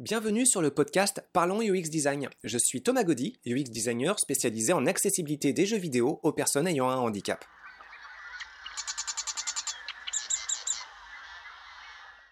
[0.00, 2.30] Bienvenue sur le podcast Parlons UX Design.
[2.42, 6.88] Je suis Thomas Gaudy, UX designer spécialisé en accessibilité des jeux vidéo aux personnes ayant
[6.88, 7.44] un handicap.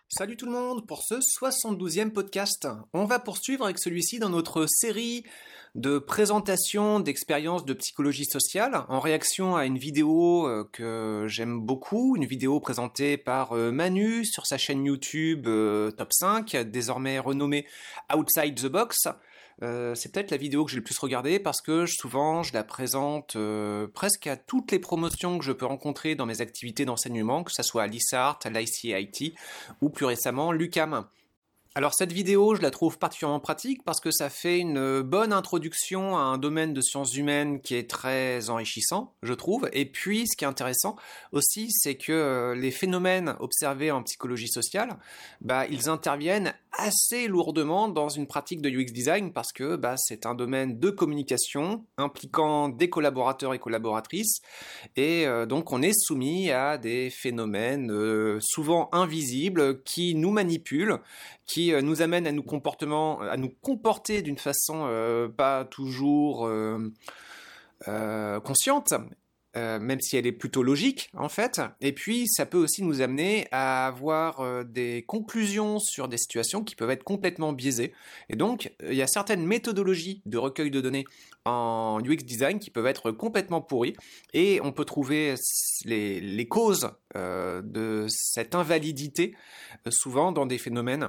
[0.08, 2.66] Salut tout le monde pour ce 72e podcast.
[2.94, 5.24] On va poursuivre avec celui-ci dans notre série
[5.74, 12.16] de présentation d'expériences de psychologie sociale en réaction à une vidéo euh, que j'aime beaucoup,
[12.16, 17.66] une vidéo présentée par euh, Manu sur sa chaîne YouTube euh, Top 5, désormais renommée
[18.14, 19.08] Outside the Box.
[19.60, 23.36] c'est peut-être la vidéo que j'ai le plus regardée parce que souvent je la présente
[23.92, 27.62] presque à toutes les promotions que je peux rencontrer dans mes activités d'enseignement, que ce
[27.62, 29.34] soit à l'ISART, à l'ICIT
[29.80, 31.06] ou plus récemment l'UCAM.
[31.78, 36.18] Alors cette vidéo, je la trouve particulièrement pratique parce que ça fait une bonne introduction
[36.18, 39.70] à un domaine de sciences humaines qui est très enrichissant, je trouve.
[39.72, 40.96] Et puis, ce qui est intéressant
[41.30, 44.96] aussi, c'est que euh, les phénomènes observés en psychologie sociale,
[45.40, 50.26] bah, ils interviennent assez lourdement dans une pratique de UX design parce que bah, c'est
[50.26, 54.40] un domaine de communication impliquant des collaborateurs et collaboratrices
[54.94, 61.00] et euh, donc on est soumis à des phénomènes euh, souvent invisibles qui nous manipulent,
[61.48, 64.88] qui euh, nous amènent à nous comportements, à nous comporter d'une façon
[65.36, 66.48] pas toujours
[68.44, 68.94] consciente
[69.56, 71.60] euh, même si elle est plutôt logique en fait.
[71.80, 76.62] Et puis ça peut aussi nous amener à avoir euh, des conclusions sur des situations
[76.62, 77.94] qui peuvent être complètement biaisées.
[78.28, 81.06] Et donc il y a certaines méthodologies de recueil de données
[81.46, 83.96] en UX design qui peuvent être complètement pourries.
[84.34, 85.34] Et on peut trouver
[85.86, 89.34] les, causes euh, de cette invalidité
[89.88, 91.08] souvent dans des phénomènes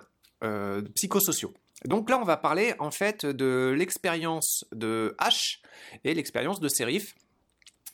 [0.95, 1.54] psychosociaux.
[1.86, 5.59] Donc là, on va parler en fait de l'expérience de H
[6.04, 7.16] et l'expérience de Serif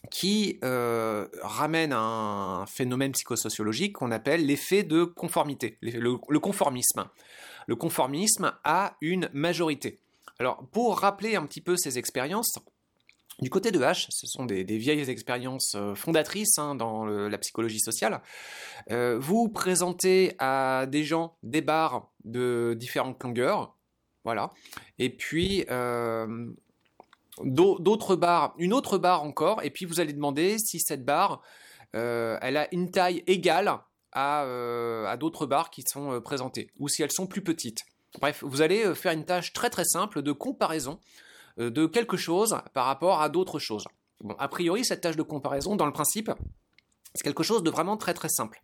[0.10, 7.06] qui euh, ramène à un phénomène psychosociologique qu'on appelle l'effet de conformité, le, conformisme.
[7.68, 10.00] Le conformisme a une majorité.
[10.40, 12.60] Alors, pour rappeler un petit peu ces expériences,
[13.42, 17.80] du côté de H, ce sont des, vieilles expériences euh, fondatrices hein, dans la psychologie
[17.80, 18.22] sociale.
[18.92, 23.76] Euh, vous présentez à des gens des bars de différentes longueurs,
[24.24, 24.52] voilà,
[24.98, 25.66] et puis
[27.44, 31.42] d'autres barres, une autre barre encore, et puis vous allez demander si cette barre,
[31.96, 33.80] euh, elle a une taille égale
[34.12, 37.84] à, euh, à d'autres barres qui sont euh, présentées, ou si elles sont plus petites.
[38.20, 41.00] Bref, vous allez faire une tâche très très simple de comparaison
[41.58, 43.86] de quelque chose par rapport à d'autres choses.
[44.22, 46.32] Bon, a priori, cette tâche de comparaison, dans le principe,
[47.14, 48.62] c'est quelque chose de vraiment très très simple.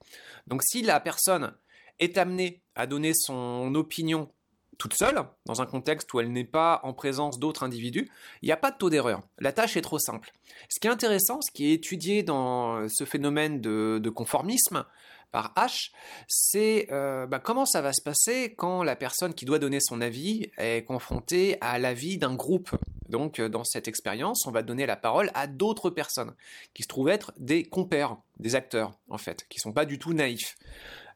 [0.47, 1.53] Donc si la personne
[1.99, 4.31] est amenée à donner son opinion
[4.77, 8.09] toute seule, dans un contexte où elle n'est pas en présence d'autres individus,
[8.41, 9.21] il n'y a pas de taux d'erreur.
[9.37, 10.31] La tâche est trop simple.
[10.69, 14.85] Ce qui est intéressant, ce qui est étudié dans ce phénomène de, conformisme
[15.31, 15.91] par H,
[16.27, 20.01] c'est euh, bah, comment ça va se passer quand la personne qui doit donner son
[20.01, 22.71] avis est confrontée à l'avis d'un groupe?
[23.09, 26.33] Donc euh, dans cette expérience, on va donner la parole à d'autres personnes
[26.73, 30.13] qui se trouvent être des compères, des acteurs en fait, qui sont pas du tout
[30.13, 30.57] naïfs.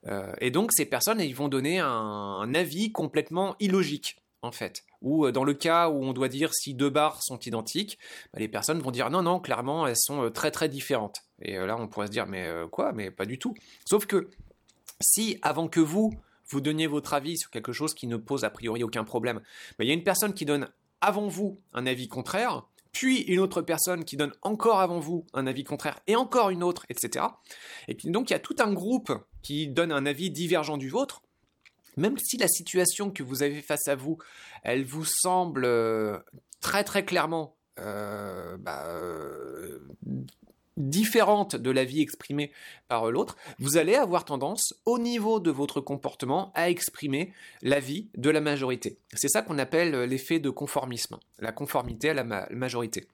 [0.07, 4.83] Euh, et donc ces personnes, ils vont donner un, avis complètement illogique en fait.
[5.05, 7.97] Ou euh, dans le cas où on doit dire si deux barres sont identiques,
[8.33, 11.21] bah, les personnes vont dire non, non, clairement, elles sont euh, très très différentes.
[11.41, 12.91] Et là, on pourrait se dire mais quoi?
[12.93, 13.55] Mais pas du tout.
[13.85, 14.29] Sauf que
[15.01, 16.13] si avant que vous,
[16.49, 19.41] vous donniez votre avis sur quelque chose qui ne pose a priori aucun problème,
[19.77, 20.69] bah, il y a une personne qui donne
[21.01, 25.47] avant vous un avis contraire, puis une autre personne qui donne encore avant vous un
[25.47, 27.25] avis contraire, et encore une autre, etc.
[27.87, 29.11] Et puis donc il y a tout un groupe
[29.41, 31.21] qui donne un avis divergent du vôtre,
[31.97, 34.17] même si la situation que vous avez face à vous,
[34.63, 36.17] elle vous semble euh,
[36.61, 39.79] très très clairement euh, bah, euh,
[40.77, 42.51] différente de la vie exprimée
[42.87, 48.09] par l'autre, vous allez avoir tendance, au niveau de votre comportement, à exprimer la vie
[48.17, 48.97] de la majorité.
[49.13, 53.07] C'est ça qu'on appelle l'effet de conformisme, la conformité à la majorité.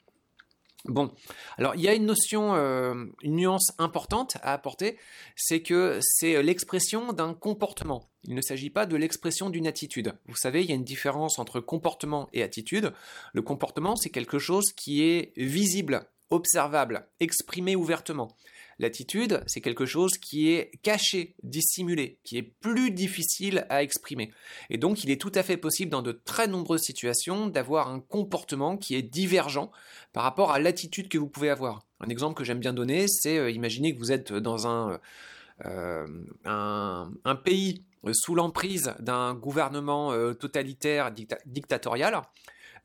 [0.85, 1.11] Bon,
[1.57, 4.97] alors il y a une notion, euh, une nuance importante à apporter,
[5.35, 8.09] c'est que c'est l'expression d'un comportement.
[8.23, 10.13] Il ne s'agit pas de l'expression d'une attitude.
[10.27, 12.93] Vous savez, il y a une différence entre comportement et attitude.
[13.33, 18.35] Le comportement, c'est quelque chose qui est visible observable, exprimé ouvertement.
[18.81, 24.31] L'attitude, c'est quelque chose qui est caché, dissimulé, qui est plus difficile à exprimer.
[24.71, 27.99] Et donc, il est tout à fait possible dans de très nombreuses situations d'avoir un
[27.99, 29.69] comportement qui est divergent
[30.13, 31.85] par rapport à l'attitude que vous pouvez avoir.
[31.99, 34.99] Un exemple que j'aime bien donner, c'est euh, imaginer que vous êtes dans un,
[35.65, 36.07] euh,
[37.43, 41.11] pays sous l'emprise d'un gouvernement euh, totalitaire
[41.45, 42.19] dictatorial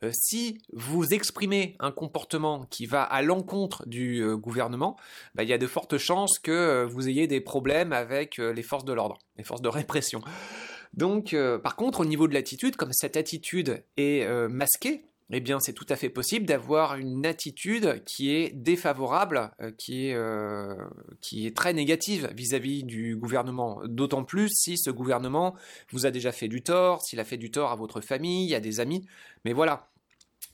[0.03, 4.97] euh, si vous exprimez un comportement qui va à l'encontre du euh, gouvernement,
[5.35, 8.63] bah, il y a de fortes chances que euh, vous ayez des problèmes avec les
[8.63, 10.21] forces de l'ordre, les forces de répression.
[10.95, 15.73] Donc, par contre, au niveau de l'attitude, comme cette attitude est masquée, eh bien, c'est
[15.73, 20.17] tout à fait possible d'avoir une attitude qui est défavorable, euh, qui, est,
[21.21, 23.81] qui est très négative vis-à-vis du gouvernement.
[23.87, 25.57] D'autant plus si ce gouvernement
[25.91, 28.61] vous a déjà fait du tort, s'il a fait du tort à votre famille, à
[28.61, 29.05] des amis.
[29.45, 29.89] Mais voilà,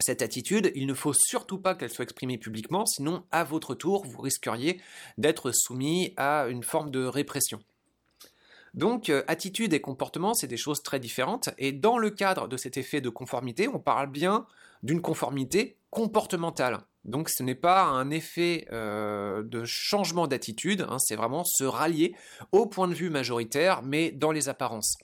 [0.00, 4.04] cette attitude, il ne faut surtout pas qu'elle soit exprimée publiquement, sinon à votre tour,
[4.06, 4.80] vous risqueriez
[5.18, 7.60] d'être soumis à une forme de répression.
[8.74, 11.50] Donc, euh, attitude et comportement, c'est des choses très différentes.
[11.58, 14.46] Et dans le cadre de cet effet de conformité, on parle bien
[14.82, 16.80] d'une conformité comportementale.
[17.04, 22.14] Donc, ce n'est pas un effet euh, de changement d'attitude, hein, c'est vraiment se rallier
[22.52, 24.96] au point de vue majoritaire, mais dans les apparences.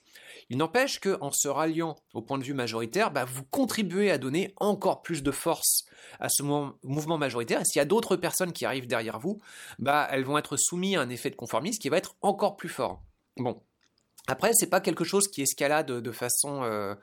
[0.49, 4.55] Il n'empêche qu'en se ralliant au point de vue majoritaire, bah, vous contribuez à donner
[4.57, 5.85] encore plus de force
[6.21, 7.61] à ce mouvement majoritaire.
[7.61, 9.41] Et s'il y a d'autres personnes qui arrivent derrière vous,
[9.79, 12.71] bah, elles vont être soumises à un effet de conformisme qui va être encore plus
[12.71, 13.03] fort.
[13.39, 13.61] Bon.
[14.27, 16.95] Après, c'est pas quelque chose qui escalade de façon euh,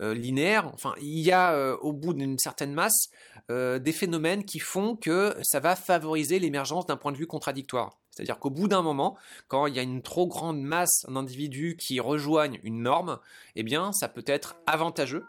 [0.00, 0.70] euh, linéaire.
[0.72, 3.10] Enfin, il y a euh, au bout d'une certaine masse
[3.48, 7.98] des phénomènes qui font que ça va favoriser l'émergence d'un point de vue contradictoire.
[8.12, 9.16] C'est-à-dire qu'au bout d'un moment,
[9.48, 13.18] quand il y a une trop grande masse d'individus qui rejoignent une norme,
[13.56, 15.24] eh bien, ça peut être avantageux.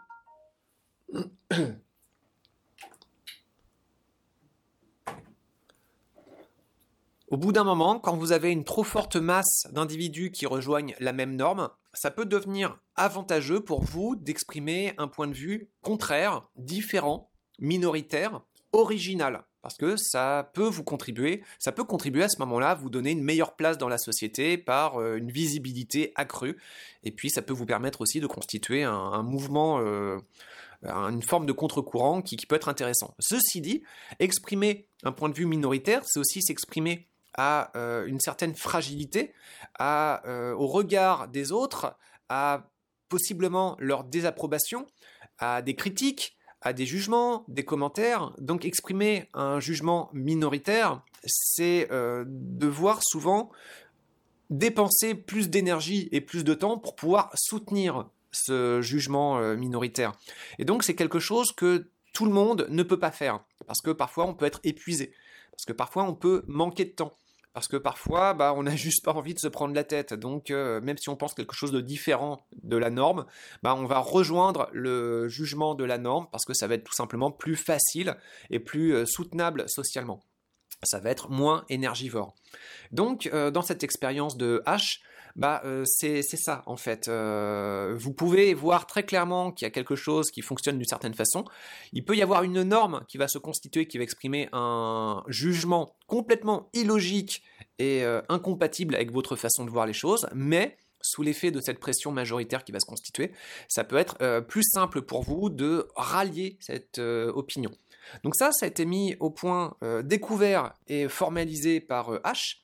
[7.32, 11.14] Au bout d'un moment, quand vous avez une trop forte masse d'individus qui rejoignent la
[11.14, 17.30] même norme, ça peut devenir avantageux pour vous d'exprimer un point de vue contraire, différent,
[17.58, 18.42] minoritaire,
[18.74, 19.44] original.
[19.62, 23.24] Parce que ça peut vous contribuer, ça peut contribuer à ce moment-là, vous donner une
[23.24, 26.58] meilleure place dans la société par euh, une visibilité accrue.
[27.02, 30.18] Et puis ça peut vous permettre aussi de constituer un, mouvement, euh,
[30.82, 33.14] une forme de contre-courant qui peut être intéressant.
[33.20, 33.82] Ceci dit,
[34.18, 39.32] exprimer un point de vue minoritaire, c'est aussi s'exprimer à euh, une certaine fragilité,
[39.80, 41.96] euh, au regard des autres,
[42.28, 42.68] à
[43.08, 44.86] possiblement leur désapprobation,
[45.38, 48.32] à des critiques, à des jugements, des commentaires.
[48.38, 53.50] Donc exprimer un jugement minoritaire, c'est euh, devoir souvent
[54.50, 60.12] dépenser plus d'énergie et plus de temps pour pouvoir soutenir ce jugement minoritaire.
[60.58, 63.90] Et donc c'est quelque chose que tout le monde ne peut pas faire, parce que
[63.90, 65.14] parfois on peut être épuisé,
[65.50, 67.16] parce que parfois on peut manquer de temps.
[67.52, 70.14] Parce que parfois, bah, on n'a juste pas envie de se prendre la tête.
[70.14, 73.26] Donc, euh, même si on pense quelque chose de différent de la norme,
[73.62, 76.94] bah, on va rejoindre le jugement de la norme parce que ça va être tout
[76.94, 78.16] simplement plus facile
[78.50, 80.20] et plus euh, soutenable socialement.
[80.82, 82.34] Ça va être moins énergivore.
[82.90, 85.00] Donc, euh, dans cette expérience de H,
[85.36, 87.08] bah, euh, c'est ça en fait.
[87.08, 91.14] Euh, vous pouvez voir très clairement qu'il y a quelque chose qui fonctionne d'une certaine
[91.14, 91.44] façon.
[91.92, 95.96] Il peut y avoir une norme qui va se constituer, qui va exprimer un jugement
[96.06, 97.42] complètement illogique
[97.78, 101.80] et euh, incompatible avec votre façon de voir les choses, mais sous l'effet de cette
[101.80, 103.32] pression majoritaire qui va se constituer,
[103.66, 107.72] ça peut être plus simple pour vous de rallier cette opinion.
[108.22, 112.62] Donc ça, ça a été mis au point, découvert et formalisé par H,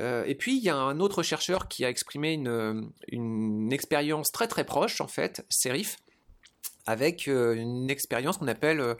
[0.00, 4.48] euh, et puis, il y a un autre chercheur qui a exprimé une, expérience très
[4.48, 5.96] très proche, en fait, Serif,
[6.86, 8.96] avec euh, une expérience qu'on appelle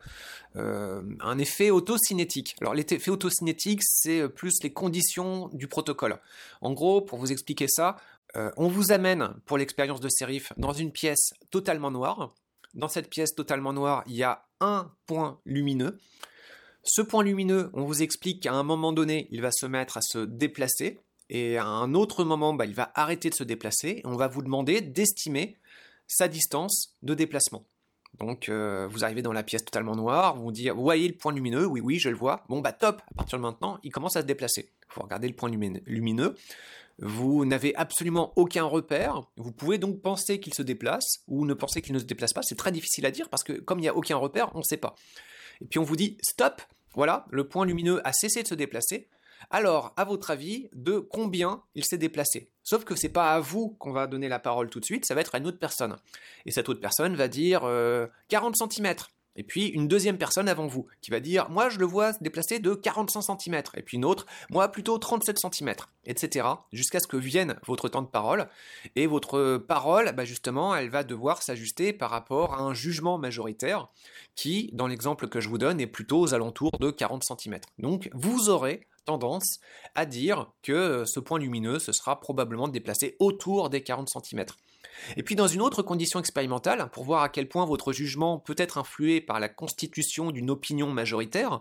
[0.56, 2.56] euh, un effet autocinétique.
[2.60, 6.18] Alors l'effet autocinétique, c'est plus les conditions du protocole.
[6.60, 7.96] En gros, pour vous expliquer ça,
[8.58, 12.34] on vous amène pour l'expérience de Serif dans une pièce totalement noire.
[12.74, 15.98] Dans cette pièce totalement noire, il y a un point lumineux.
[16.88, 20.00] Ce point lumineux, on vous explique qu'à un moment donné, il va se mettre à
[20.02, 24.06] se déplacer, et à un autre moment, bah, il va arrêter de se déplacer, et
[24.06, 25.56] on va vous demander d'estimer
[26.06, 27.66] sa distance de déplacement.
[28.20, 31.66] Donc euh, vous arrivez dans la pièce totalement noire, vous dites, voyez le point lumineux,
[31.66, 34.22] oui oui je le vois, bon bah top, à partir de maintenant il commence à
[34.22, 34.70] se déplacer.
[34.94, 36.34] Vous regardez le point lumineux,
[36.98, 41.82] vous n'avez absolument aucun repère, vous pouvez donc penser qu'il se déplace ou ne penser
[41.82, 43.88] qu'il ne se déplace pas, c'est très difficile à dire parce que comme il n'y
[43.88, 44.94] a aucun repère, on ne sait pas.
[45.60, 46.62] Et puis on vous dit stop,
[46.96, 49.08] voilà, le point lumineux a cessé de se déplacer.
[49.50, 52.50] Alors, à votre avis, de combien il s'est déplacé?
[52.64, 55.14] Sauf que c'est pas à vous qu'on va donner la parole tout de suite, ça
[55.14, 55.96] va être à une autre personne.
[56.46, 58.94] Et cette autre personne va dire 40 euh, cm.
[59.36, 62.58] Et puis une deuxième personne avant vous qui va dire moi je le vois déplacer
[62.58, 63.62] de 45 cm.
[63.76, 65.74] Et puis une autre moi plutôt 37 cm,
[66.04, 66.46] etc.
[66.72, 68.48] Jusqu'à ce que vienne votre temps de parole.
[68.94, 73.88] Et votre parole, bah justement, elle va devoir s'ajuster par rapport à un jugement majoritaire
[74.34, 77.58] qui, dans l'exemple que je vous donne, est plutôt aux alentours de 40 cm.
[77.78, 79.60] Donc vous aurez tendance
[79.94, 84.44] à dire que ce point lumineux se sera probablement déplacé autour des 40 cm.
[85.16, 88.54] Et puis dans une autre condition expérimentale, pour voir à quel point votre jugement peut
[88.58, 91.60] être influé par la constitution d'une opinion majoritaire,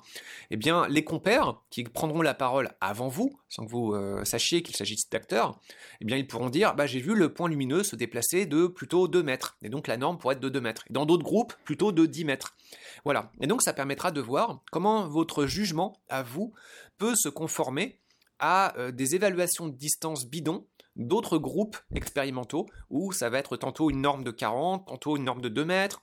[0.52, 4.64] eh bien les compères qui prendront la parole avant vous, sans que vous euh, sachiez
[4.64, 5.60] qu'il s'agisse d'acteurs,
[6.02, 9.08] eh bien ils pourront dire bah, j'ai vu le point lumineux se déplacer de plutôt
[9.08, 10.84] 2 mètres, et donc la norme pourrait être de 2 mètres.
[10.90, 12.56] Et dans d'autres groupes, plutôt de 10 mètres.
[13.04, 13.32] Voilà.
[13.42, 16.54] Et donc ça permettra de voir comment votre jugement à vous
[16.98, 18.00] peut se conformer
[18.40, 23.90] à euh, des évaluations de distance bidon d'autres groupes expérimentaux où ça va être tantôt
[23.90, 26.02] une norme de 40, tantôt une norme de 2 mètres,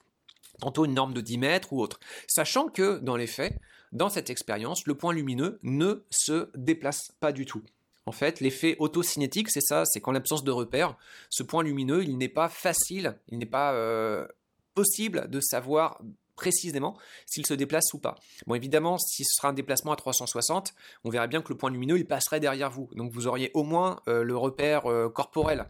[0.59, 1.99] tantôt une norme de 10 mètres ou autre.
[2.27, 3.59] Sachant que, dans les faits,
[3.91, 7.63] dans cette expérience, le point lumineux ne se déplace pas du tout.
[8.05, 10.97] En fait, l'effet autocinétique, c'est ça, c'est qu'en l'absence de repère,
[11.29, 14.27] ce point lumineux, il n'est pas facile, il n'est pas euh,
[14.73, 16.01] possible de savoir
[16.35, 18.15] précisément s'il se déplace ou pas.
[18.47, 20.73] Bon, évidemment, si ce sera un déplacement à 360,
[21.03, 22.89] on verra bien que le point lumineux, il passerait derrière vous.
[22.95, 25.69] Donc vous auriez au moins euh, le repère euh, corporel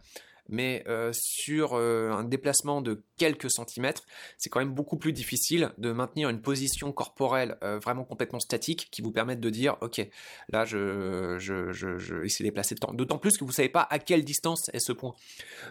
[0.50, 4.02] mais euh, sur un déplacement de quelques centimètres,
[4.36, 9.00] c'est quand même beaucoup plus difficile de maintenir une position corporelle vraiment complètement statique qui
[9.00, 10.06] vous permette de dire ok,
[10.50, 12.92] là je, je, de déplacer de temps.
[12.92, 15.14] D'autant plus que vous ne savez pas à quelle distance est ce point.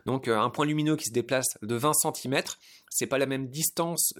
[0.07, 2.41] Donc un point lumineux qui se déplace de 20 cm,
[2.93, 4.13] c'est pas la même distance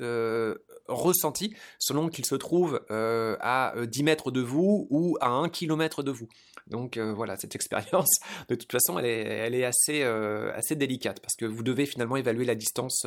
[0.87, 6.11] ressentie selon qu'il se trouve à 10 mètres de vous ou à 1 km de
[6.11, 6.27] vous.
[6.67, 11.45] Donc euh, voilà, cette expérience, de toute façon, elle est, assez, euh, délicate parce que
[11.45, 13.05] vous devez finalement évaluer la distance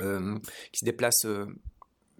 [0.00, 0.38] euh,
[0.72, 1.26] qui se déplace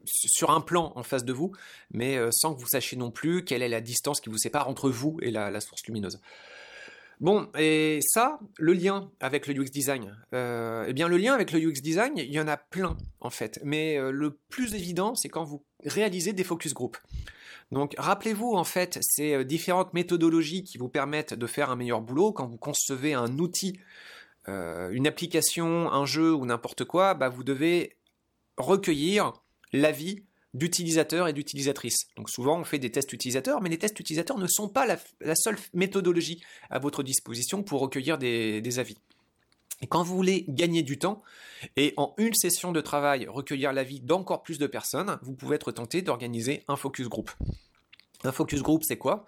[0.06, 1.52] sur un plan en face de vous,
[1.90, 4.90] mais sans que vous sachiez non plus quelle est la distance qui vous sépare entre
[4.90, 6.20] vous et la, source lumineuse.
[7.20, 10.16] Bon, et ça, le lien avec le UX design.
[10.32, 13.60] eh bien, le lien avec le UX design, il y en a plein en fait,
[13.62, 16.96] mais le plus évident, c'est quand vous réalisez des focus group.
[17.74, 22.00] Donc rappelez-vous en fait ces euh, différentes méthodologies qui vous permettent de faire un meilleur
[22.00, 23.80] boulot quand vous concevez un outil,
[24.48, 27.96] euh, une application, un jeu ou n'importe quoi, bah, vous devez
[28.56, 29.32] recueillir
[29.72, 32.08] l'avis d'utilisateurs et d'utilisatrices.
[32.16, 35.34] Donc souvent on fait des tests utilisateurs, mais les tests utilisateurs ne sont pas la,
[35.34, 38.96] seule méthodologie à votre disposition pour recueillir des avis.
[39.80, 41.22] Et quand vous voulez gagner du temps
[41.76, 45.72] et en une session de travail recueillir l'avis d'encore plus de personnes, vous pouvez être
[45.72, 47.30] tenté d'organiser un focus group.
[48.22, 49.24] Un focus group, c'est quoi?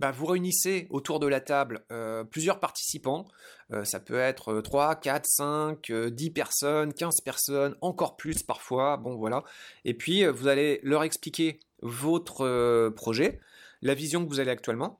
[0.00, 3.28] Bah, Vous réunissez autour de la table euh, plusieurs participants.
[3.70, 8.96] Euh, ça peut être 3, 4, 5, 10 personnes, 15 personnes, encore plus parfois.
[8.96, 9.44] Bon, voilà.
[9.84, 13.40] Et puis, euh, vous allez leur expliquer votre projet,
[13.82, 14.99] la vision que vous avez actuellement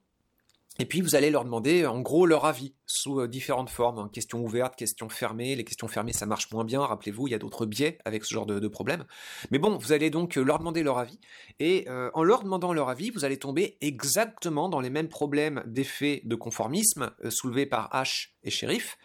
[0.81, 4.09] et puis vous allez leur demander en gros leur avis sous euh, différentes formes, hein.
[4.11, 5.55] questions ouvertes, questions fermées.
[5.55, 8.33] Les questions fermées ça marche moins bien, rappelez-vous, il y a d'autres biais avec ce
[8.33, 9.05] genre de, problème.
[9.51, 11.19] Mais bon, vous allez donc euh, leur demander leur avis,
[11.59, 15.61] et euh, en leur demandant leur avis, vous allez tomber exactement dans les mêmes problèmes
[15.67, 18.97] d'effet de conformisme soulevés par H et Sheriff,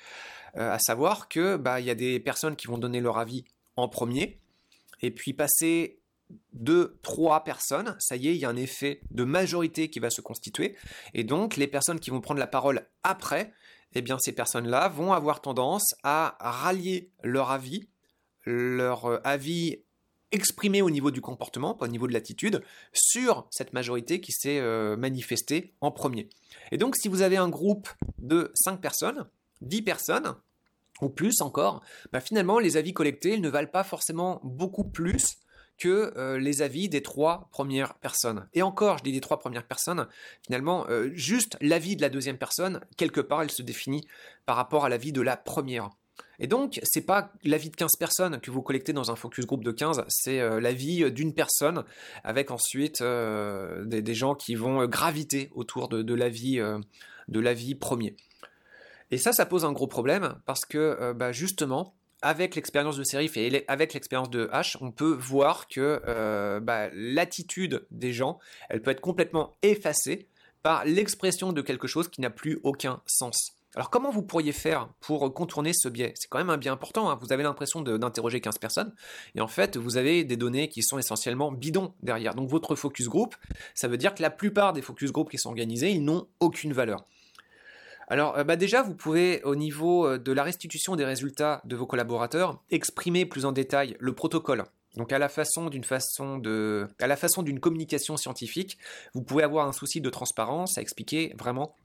[0.55, 3.45] à savoir que bah, y a des personnes qui vont donner leur avis
[3.77, 4.41] en premier,
[5.03, 6.01] et puis passer
[6.53, 10.11] deux, trois personnes, ça y est, il y a un effet de majorité qui va
[10.11, 10.77] se constituer.
[11.15, 13.53] Et donc, les personnes qui vont prendre la parole après,
[13.95, 17.89] eh bien, ces personnes-là vont avoir tendance à rallier leur avis,
[18.45, 19.83] leur euh, avis
[20.33, 24.59] exprimé au niveau du comportement, pas au niveau de l'attitude, sur cette majorité qui s'est
[24.59, 26.29] euh, manifestée en premier.
[26.73, 29.27] Et donc, si vous avez un groupe de 5 personnes,
[29.61, 30.35] 10 personnes,
[31.01, 35.39] ou plus encore, bah, finalement, les avis collectés ne valent pas forcément beaucoup plus
[35.79, 38.49] que euh, les avis des trois premières personnes.
[38.55, 40.07] Et encore, je dis des trois premières personnes,
[40.45, 44.07] finalement, euh, juste l'avis de la deuxième personne, quelque part, elle se définit
[44.47, 45.91] par rapport à l'avis de la première.
[46.39, 49.65] Et donc, c'est pas l'avis de 15 personnes que vous collectez dans un focus group
[49.65, 51.85] de 15, c'est euh, l'avis d'une personne,
[52.25, 56.61] avec ensuite des, gens qui vont graviter autour de, de l'avis
[57.29, 58.17] de l'avis premier.
[59.11, 61.96] Et ça, ça pose un gros problème parce que bah, justement,
[62.27, 66.89] avec l'expérience de Serif et avec l'expérience de H, on peut voir que euh, bah,
[66.93, 70.27] l'attitude des gens, elle peut être complètement effacée
[70.65, 73.53] par l'expression de quelque chose qui n'a plus aucun sens.
[73.77, 76.15] Alors comment vous pourriez faire pour contourner ce biais?
[76.17, 77.19] C'est quand même un biais important, hein.
[77.21, 78.93] vous avez l'impression d'interroger 15 personnes,
[79.37, 82.35] et en fait vous avez des données qui sont essentiellement bidons derrière.
[82.35, 83.37] Donc votre focus group,
[83.77, 86.73] ça veut dire que la plupart des focus groups qui sont organisés, ils n'ont aucune
[86.73, 87.07] valeur.
[88.09, 91.77] Alors euh, bah déjà, vous pouvez, au niveau euh, de la restitution des résultats de
[91.77, 94.65] vos collaborateurs, exprimer plus en détail le protocole.
[94.97, 98.79] Donc à la façon d'une façon de, à la façon d'une communication scientifique,
[99.15, 101.77] vous pouvez avoir un souci de transparence à expliquer vraiment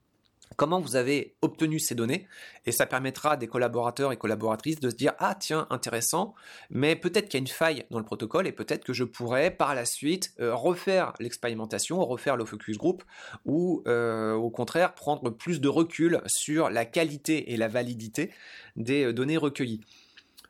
[0.55, 2.27] comment vous avez obtenu ces données
[2.65, 6.34] et ça permettra à des collaborateurs et collaboratrices de se dire ah tiens intéressant
[6.70, 9.51] mais peut-être qu'il y a une faille dans le protocole et peut-être que je pourrais
[9.51, 13.03] par la suite euh, refaire l'expérimentation refaire le focus group
[13.46, 18.31] ou euh, au contraire prendre plus de recul sur la qualité et la validité
[18.75, 19.81] des euh, données recueillies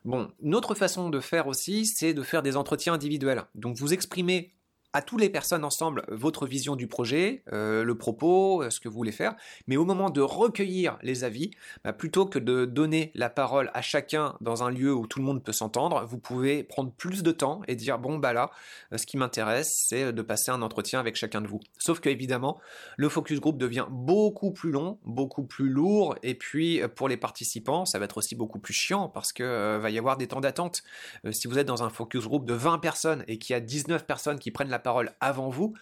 [0.04, 3.44] Bon, une autre façon de faire aussi, c'est de faire des entretiens individuels.
[3.54, 4.52] Donc vous exprimez
[4.94, 8.90] à toutes les personnes ensemble votre vision du projet, euh, le propos, euh, ce que
[8.90, 9.36] vous voulez faire,
[9.68, 11.52] mais au moment de recueillir les avis,
[11.84, 15.26] bah, plutôt que de donner la parole à chacun dans un lieu où tout le
[15.26, 18.52] monde peut s'entendre, vous pouvez prendre plus de temps et dire bon bah là,
[18.92, 21.62] euh, ce qui m'intéresse, c'est de passer un entretien avec chacun de vous.
[21.78, 22.60] Sauf que évidemment,
[22.98, 27.86] le focus group devient beaucoup plus long, beaucoup plus lourd, et puis pour les participants,
[27.86, 30.84] ça va être aussi beaucoup plus chiant parce que va y avoir des temps d'attente.
[31.32, 34.06] si vous êtes dans un focus group de 20 personnes et qu'il y a 19
[34.06, 35.74] personnes qui prennent la parole avant vous,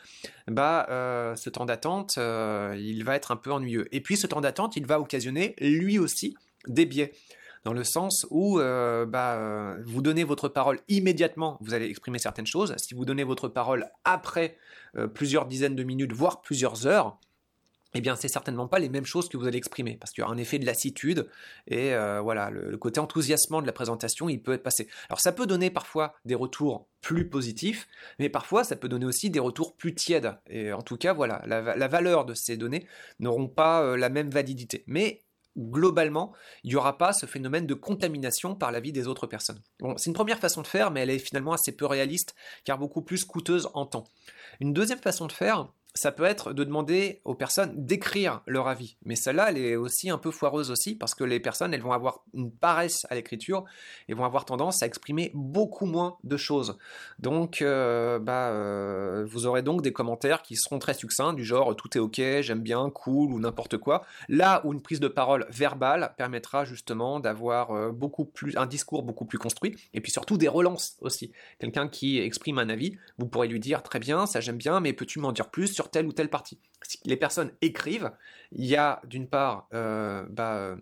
[0.48, 3.88] bah, euh, ce temps d'attente, euh, il va être un peu ennuyeux.
[3.92, 6.36] Et puis ce temps d'attente, il va occasionner lui aussi
[6.68, 7.14] des biais.
[7.66, 12.48] Dans le sens où euh, bah, vous donnez votre parole immédiatement, vous allez exprimer certaines
[12.48, 12.74] choses.
[12.78, 14.58] Si vous donnez votre parole après
[15.14, 17.20] plusieurs dizaines de minutes, voire plusieurs heures,
[17.96, 20.26] eh bien, c'est certainement pas les mêmes choses que vous allez exprimer, parce qu'il y
[20.26, 21.28] aura un effet de lassitude,
[21.68, 24.88] et euh, voilà, le, côté enthousiasmant de la présentation, il peut être passé.
[25.10, 27.88] Alors, ça peut donner parfois des retours plus positifs,
[28.20, 30.36] mais parfois, ça peut donner aussi des retours plus tièdes.
[30.50, 32.86] Et en tout cas, voilà, la, valeur de ces données
[33.20, 34.84] n'auront pas euh, la même validité.
[34.86, 35.24] Mais
[35.58, 39.62] globalement, il n'y aura pas ce phénomène de contamination par la vie des autres personnes.
[39.80, 42.78] Bon, c'est une première façon de faire, mais elle est finalement assez peu réaliste, car
[42.78, 44.06] beaucoup plus coûteuse en temps.
[44.60, 48.96] Une deuxième façon de faire, ça peut être de demander aux personnes d'écrire leur avis.
[49.04, 51.92] Mais celle-là, elle est aussi un peu foireuse aussi, parce que les personnes, elles vont
[51.92, 53.66] avoir une paresse à l'écriture
[54.08, 56.78] et vont avoir tendance à exprimer beaucoup moins de choses.
[57.18, 61.76] Donc, euh, bah, euh, vous aurez donc des commentaires qui seront très succincts, du genre
[61.76, 64.06] tout est ok, j'aime bien, cool ou n'importe quoi.
[64.28, 69.04] Là où une prise de parole verbale permettra justement d'avoir euh, beaucoup plus un discours
[69.04, 71.32] beaucoup plus construit, et puis surtout des relances aussi.
[71.60, 75.20] Quelqu'un qui exprime un avis, vous pourrez lui dire très bien, j'aime bien, mais peux-tu
[75.20, 76.60] m'en dire plus sur telle ou telle partie?
[77.06, 78.12] Les personnes écrivent,
[78.52, 80.76] il y a d'une part, euh, bah,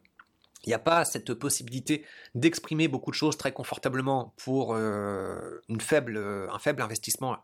[0.65, 5.81] il n'y a pas cette possibilité d'exprimer beaucoup de choses très confortablement pour euh, une
[5.81, 7.37] faible, un faible investissement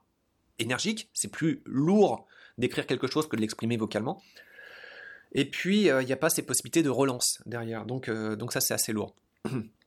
[0.60, 1.10] énergique.
[1.14, 2.28] C'est plus lourd
[2.58, 4.22] d'écrire quelque chose que de l'exprimer vocalement.
[5.32, 7.86] Et puis, euh, il n'y a pas ces possibilités de relance derrière.
[7.86, 9.16] Donc, donc ça, c'est assez lourd.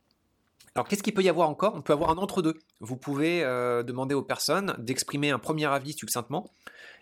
[0.76, 1.74] Alors qu'est-ce qu'il peut y avoir encore?
[1.74, 2.58] On peut avoir un entre-deux.
[2.80, 6.52] Vous pouvez demander aux personnes d'exprimer un premier avis succinctement,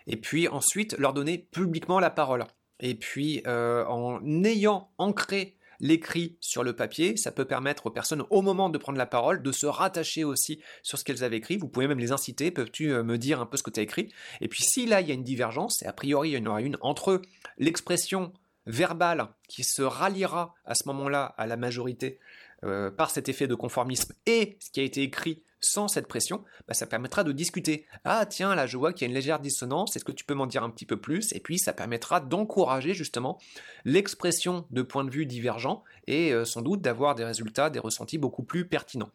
[0.07, 2.45] et puis ensuite leur donner publiquement la parole.
[2.79, 8.23] Et puis euh, en ayant ancré l'écrit sur le papier, ça peut permettre aux personnes
[8.29, 11.57] au moment de prendre la parole de se rattacher aussi sur ce qu'elles avaient écrit.
[11.57, 13.83] Vous pouvez même les inciter, peux-tu euh, me dire un peu ce que tu as
[13.83, 14.09] écrit?
[14.39, 16.45] Et puis si là il y a une divergence, et a priori il y en
[16.45, 17.21] aura une entre
[17.57, 18.31] l'expression
[18.67, 22.19] verbale qui se ralliera à ce moment-là à la majorité
[22.63, 26.43] euh, par cet effet de conformisme et ce qui a été écrit sans cette pression,
[26.67, 27.85] bah, ça permettra de discuter.
[28.03, 30.35] Ah tiens, là je vois qu'il y a une légère dissonance, est-ce que tu peux
[30.35, 31.33] m'en dire un petit peu plus?
[31.33, 33.39] Et puis ça permettra d'encourager justement
[33.83, 38.17] l'expression de points de vue divergents et euh, sans doute d'avoir des résultats, des ressentis
[38.17, 39.11] beaucoup plus pertinents.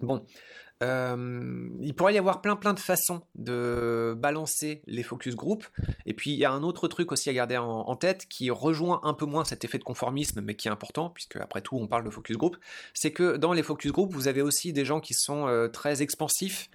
[0.00, 0.24] Bon,
[0.84, 5.64] euh, il pourrait y avoir plein plein de façons de balancer les focus group.
[6.04, 9.00] Et puis il y a un autre truc aussi à garder en, tête qui rejoint
[9.04, 11.86] un peu moins cet effet de conformisme, mais qui est important, puisque après tout on
[11.86, 12.56] parle de focus group,
[12.92, 16.02] c'est que dans les focus group, vous avez aussi des gens qui sont euh, très
[16.02, 16.70] expansifs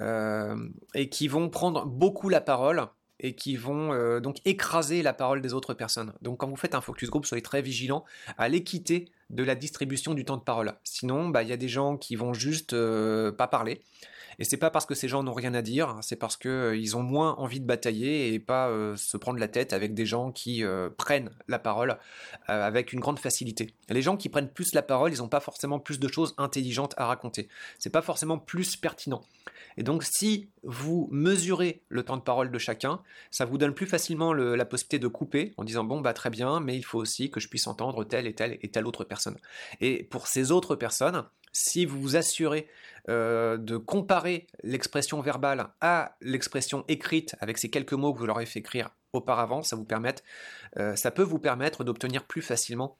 [0.00, 0.56] euh,
[0.94, 2.86] et qui vont prendre beaucoup la parole
[3.20, 6.12] et qui vont donc écraser la parole des autres personnes.
[6.22, 8.04] Donc quand vous faites un focus group, soyez très vigilant
[8.36, 10.74] à l'équité de la distribution du temps de parole.
[10.84, 13.82] Sinon, bah, il y a des gens qui vont juste euh, pas parler.
[14.38, 16.96] Et c'est pas parce que ces gens n'ont rien à dire, c'est parce qu'ils euh,
[16.96, 20.30] ont moins envie de batailler et pas euh, se prendre la tête avec des gens
[20.30, 20.62] qui
[20.96, 21.98] prennent la parole
[22.46, 23.74] avec une grande facilité.
[23.88, 26.94] Les gens qui prennent plus la parole, ils n'ont pas forcément plus de choses intelligentes
[26.96, 27.48] à raconter.
[27.78, 29.22] C'est pas forcément plus pertinent.
[29.76, 33.86] Et donc, si vous mesurez le temps de parole de chacun, ça vous donne plus
[33.86, 37.30] facilement la possibilité de couper en disant bon bah très bien, mais il faut aussi
[37.30, 39.36] que je puisse entendre telle et telle et telle autre personne.
[39.80, 42.68] Et pour ces autres personnes, si vous vous assurez
[43.08, 48.36] euh, de comparer l'expression verbale à l'expression écrite avec ces quelques mots que vous leur
[48.36, 49.86] avez fait écrire auparavant, ça, vous
[50.76, 52.98] euh, ça peut vous permettre d'obtenir plus facilement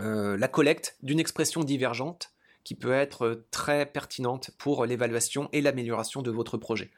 [0.00, 2.32] euh, la collecte d'une expression divergente
[2.64, 6.90] qui peut être très pertinente pour l'évaluation et l'amélioration de votre projet.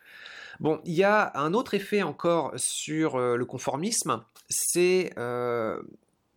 [0.61, 5.13] Bon, il y a un autre effet encore sur le conformisme, c'est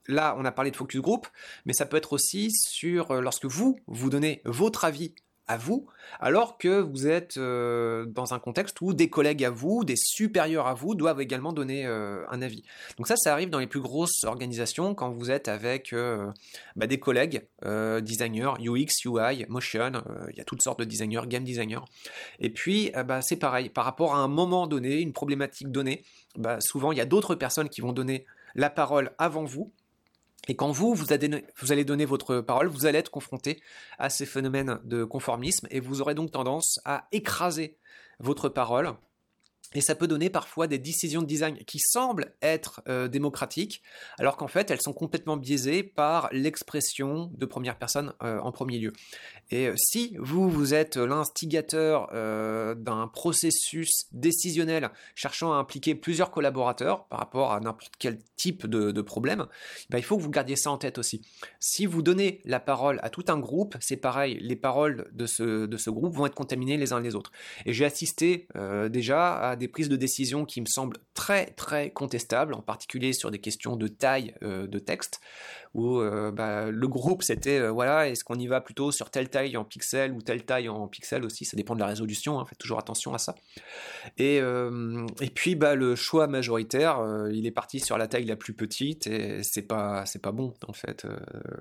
[0.08, 1.28] là on a parlé de focus group,
[1.66, 5.14] mais ça peut être aussi sur euh, lorsque vous vous donnez votre avis
[5.48, 5.88] à vous,
[6.22, 10.68] alors que vous êtes euh, dans un contexte où des collègues à vous, des supérieurs
[10.68, 12.64] à vous doivent également donner euh, un avis.
[12.98, 15.94] Donc ça, ça arrive dans les plus grosses organisations quand vous êtes avec
[16.76, 19.92] bah, des collègues designers, UX, UI, motion,
[20.30, 21.84] il y a toutes sortes de designers, game designers.
[22.40, 26.06] Et puis, bah, c'est pareil, par rapport à un moment donné, une problématique donnée,
[26.38, 29.74] bah, souvent il y a d'autres personnes qui vont donner la parole avant vous
[30.48, 33.62] et quand vous, vous, allez donner votre parole, vous allez être confronté
[34.00, 37.78] à ces phénomènes de conformisme et vous aurez donc tendance à écraser
[38.20, 38.94] votre parole
[39.74, 43.82] et ça peut donner parfois des décisions de design qui semblent être euh, démocratiques,
[44.20, 48.80] alors qu'en fait elles sont complètement biaisées par l'expression de première personne euh, en premier
[48.80, 48.94] lieu.
[49.50, 57.06] Et euh, si vous, vous êtes l'instigateur d'un processus décisionnel cherchant à impliquer plusieurs collaborateurs
[57.06, 59.48] par rapport à n'importe quel type de, problème,
[59.90, 61.22] bah, il faut que vous gardiez ça en tête aussi.
[61.60, 65.66] Si vous donnez la parole à tout un groupe, c'est pareil, les paroles de ce,
[65.66, 67.32] de ce groupe vont être contaminées les uns les autres.
[67.66, 68.48] Et j'ai assisté
[68.90, 73.32] déjà à des prises de décision qui me semblent très très contestables, en particulier sur
[73.32, 75.22] des questions de taille euh, de texte,
[75.74, 79.30] où euh, bah, le groupe c'était euh, voilà, est-ce qu'on y va plutôt sur telle
[79.30, 82.46] taille en pixels ou telle taille en pixels aussi, ça dépend de la résolution, hein,
[82.46, 83.36] faites toujours attention à ça.
[84.18, 87.00] Et, et puis bah, le choix majoritaire,
[87.32, 90.74] il est parti sur la taille la plus petite et c'est pas pas bon en
[90.74, 91.08] fait,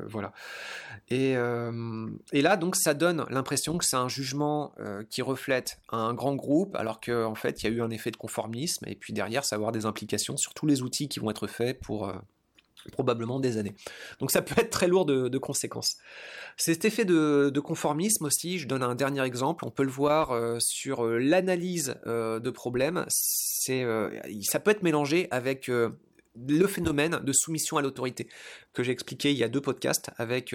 [0.06, 0.32] voilà.
[1.08, 1.32] Et,
[2.32, 4.74] et là donc ça donne l'impression que c'est un jugement
[5.08, 8.10] qui reflète un grand groupe, alors qu'en en fait il y a eu un effet
[8.10, 11.20] de conformisme, et puis derrière, ça va avoir des implications sur tous les outils qui
[11.20, 12.14] vont être faits pour euh,
[12.92, 13.74] probablement des années.
[14.18, 15.96] Donc ça peut être très lourd de, conséquences.
[16.56, 20.58] Cet effet de, conformisme aussi, je donne un dernier exemple, on peut le voir euh,
[20.60, 27.82] sur euh, l'analyse de problèmes, ça peut être mélangé avec le phénomène de soumission à
[27.82, 28.28] l'autorité
[28.72, 30.54] que j'ai expliqué il y a deux podcasts avec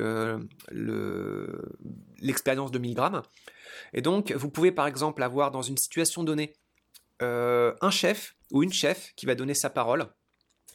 [2.21, 3.21] l'expérience de Milgram.
[3.93, 6.53] Et donc, vous pouvez par exemple avoir dans une situation donnée
[7.21, 10.07] euh, un chef ou une chef qui va donner sa parole.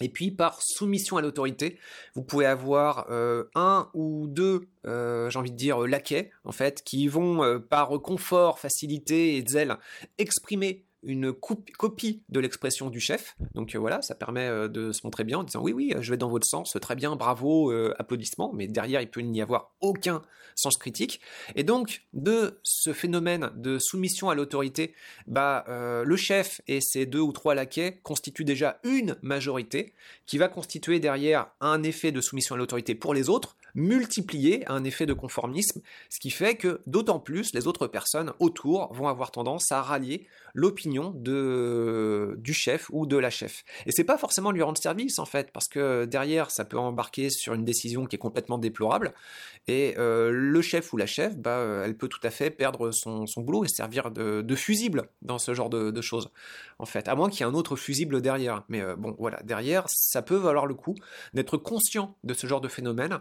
[0.00, 1.78] Et puis par soumission à l'autorité,
[2.14, 6.82] vous pouvez avoir euh, un ou deux, euh, j'ai envie de dire, laquais, en fait,
[6.82, 9.76] qui vont par confort, facilité et zèle
[10.18, 13.36] exprimer une copie de l'expression du chef.
[13.54, 16.10] Donc euh, voilà, ça permet euh, de se montrer bien en disant oui, oui, je
[16.10, 19.72] vais dans votre sens, très bien, bravo, euh, applaudissements, mais derrière, il peut n'y avoir
[19.80, 20.22] aucun
[20.54, 21.20] sens critique.
[21.54, 24.94] Et donc, de ce phénomène de soumission à l'autorité,
[25.26, 29.94] bah, le chef et ses deux ou trois laquais constituent déjà une majorité
[30.26, 34.72] qui va constituer derrière un effet de soumission à l'autorité pour les autres, multiplié à
[34.72, 39.08] un effet de conformisme, ce qui fait que d'autant plus les autres personnes autour vont
[39.08, 43.64] avoir tendance à rallier l'opinion de du chef ou de la chef.
[43.86, 47.30] Et c'est pas forcément lui rendre service en fait, parce que derrière ça peut embarquer
[47.30, 49.12] sur une décision qui est complètement déplorable.
[49.68, 52.90] Et euh, le chef ou la chef, bah, euh, elle peut tout à fait perdre
[52.90, 56.30] son, boulot et servir de, fusible dans ce genre de, choses.
[56.78, 58.64] En fait, à moins qu'il y ait un autre fusible derrière.
[58.68, 60.94] Mais euh, bon, voilà, derrière, ça peut valoir le coup
[61.34, 63.18] d'être conscient de ce genre de phénomène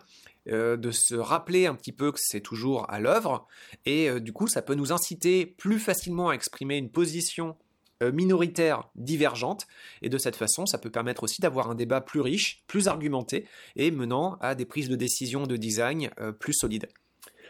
[0.47, 3.47] de se rappeler un petit peu que c'est toujours à l'œuvre,
[3.86, 7.56] et du coup ça peut nous inciter plus facilement à exprimer une position
[8.02, 9.67] euh, minoritaires divergentes,
[10.02, 13.45] et de cette façon, ça peut permettre aussi d'avoir un débat plus riche, plus argumenté,
[13.75, 16.88] et menant à des prises de décision de design euh, plus solides.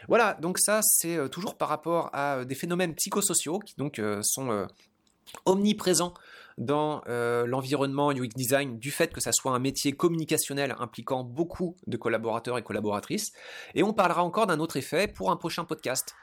[0.08, 4.66] Voilà, donc ça c'est euh, toujours par rapport à des phénomènes psychosociaux qui donc sont
[5.44, 6.14] omniprésents
[6.60, 7.02] dans
[7.46, 12.58] l'environnement UX design du fait que ça soit un métier communicationnel impliquant beaucoup de collaborateurs
[12.58, 13.32] et collaboratrices.
[13.74, 16.14] Et on parlera encore d'un autre effet pour un prochain podcast.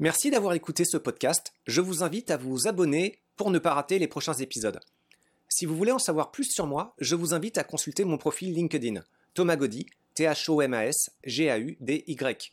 [0.00, 1.54] Merci d'avoir écouté ce podcast.
[1.66, 4.80] Je vous invite à vous abonner pour ne pas rater les prochains épisodes.
[5.48, 8.52] Si vous voulez en savoir plus sur moi, je vous invite à consulter mon profil
[8.52, 9.02] LinkedIn,
[9.34, 12.52] Thomas Gaudy, T-H-O-M-A-S, G-A-U-D-Y.